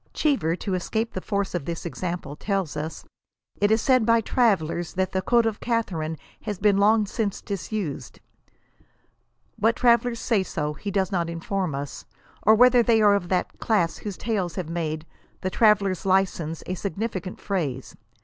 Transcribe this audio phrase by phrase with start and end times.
[0.15, 3.05] Cheever, to escape the force of this example, tells us"
[3.61, 8.19] it is said by travellers that the code of Catharine has been long since disused."
[9.59, 12.05] "What travellers say so, he does not inform us,
[12.41, 15.05] or whether they are of that class whose tales have made"
[15.41, 17.95] the traveller's license" a sig nificant phrase.